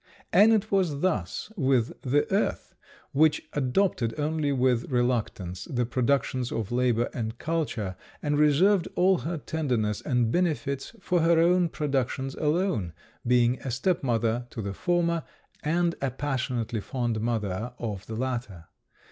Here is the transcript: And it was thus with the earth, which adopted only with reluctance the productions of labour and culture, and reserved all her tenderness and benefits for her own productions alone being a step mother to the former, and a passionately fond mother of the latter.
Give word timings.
And 0.33 0.51
it 0.51 0.71
was 0.71 1.01
thus 1.01 1.51
with 1.55 1.93
the 2.01 2.25
earth, 2.33 2.73
which 3.11 3.43
adopted 3.53 4.19
only 4.19 4.51
with 4.51 4.85
reluctance 4.89 5.65
the 5.65 5.85
productions 5.85 6.51
of 6.51 6.71
labour 6.71 7.07
and 7.13 7.37
culture, 7.37 7.95
and 8.19 8.35
reserved 8.39 8.87
all 8.95 9.19
her 9.19 9.37
tenderness 9.37 10.01
and 10.01 10.31
benefits 10.31 10.95
for 10.99 11.21
her 11.21 11.37
own 11.37 11.69
productions 11.69 12.33
alone 12.33 12.93
being 13.27 13.59
a 13.59 13.69
step 13.69 14.01
mother 14.01 14.47
to 14.49 14.63
the 14.63 14.73
former, 14.73 15.21
and 15.63 15.93
a 16.01 16.09
passionately 16.09 16.81
fond 16.81 17.21
mother 17.21 17.73
of 17.77 18.07
the 18.07 18.15
latter. 18.15 18.65